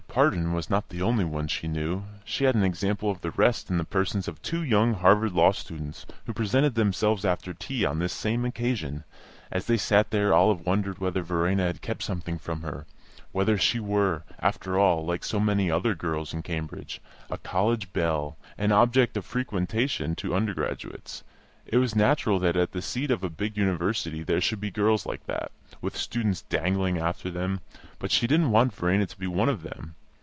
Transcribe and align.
Pardon 0.13 0.51
was 0.51 0.69
not 0.69 0.89
the 0.89 1.01
only 1.01 1.23
one 1.23 1.47
she 1.47 1.69
knew; 1.69 2.03
she 2.25 2.43
had 2.43 2.53
an 2.53 2.63
example 2.65 3.09
of 3.09 3.21
the 3.21 3.31
rest 3.31 3.69
in 3.69 3.77
the 3.77 3.85
persons 3.85 4.27
of 4.27 4.41
two 4.41 4.61
young 4.61 4.93
Harvard 4.93 5.31
law 5.31 5.53
students, 5.53 6.05
who 6.25 6.33
presented 6.33 6.75
themselves 6.75 7.23
after 7.23 7.53
tea 7.53 7.85
on 7.85 7.97
this 7.99 8.11
same 8.11 8.43
occasion. 8.43 9.05
As 9.51 9.67
they 9.67 9.77
sat 9.77 10.11
there 10.11 10.33
Olive 10.33 10.65
wondered 10.65 10.99
whether 10.99 11.21
Verena 11.21 11.63
had 11.63 11.81
kept 11.81 12.03
something 12.03 12.37
from 12.37 12.61
her, 12.61 12.85
whether 13.31 13.57
she 13.57 13.79
were, 13.79 14.23
after 14.39 14.77
all 14.77 15.05
(like 15.05 15.23
so 15.23 15.39
many 15.39 15.71
other 15.71 15.95
girls 15.95 16.33
in 16.33 16.41
Cambridge), 16.41 16.99
a 17.29 17.37
college 17.37 17.93
"belle," 17.93 18.35
an 18.57 18.73
object 18.73 19.15
of 19.15 19.23
frequentation 19.25 20.13
to 20.15 20.35
undergraduates. 20.35 21.23
It 21.65 21.77
was 21.77 21.95
natural 21.95 22.37
that 22.39 22.57
at 22.57 22.73
the 22.73 22.81
seat 22.81 23.11
of 23.11 23.23
a 23.23 23.29
big 23.29 23.55
university 23.55 24.23
there 24.23 24.41
should 24.41 24.59
be 24.59 24.71
girls 24.71 25.05
like 25.05 25.25
that, 25.27 25.53
with 25.79 25.95
students 25.95 26.41
dangling 26.41 26.97
after 26.97 27.31
them, 27.31 27.61
but 27.97 28.11
she 28.11 28.27
didn't 28.27 28.51
want 28.51 28.73
Verena 28.73 29.05
to 29.05 29.17
be 29.17 29.25
one 29.27 29.47
of 29.47 29.61
them. 29.63 29.95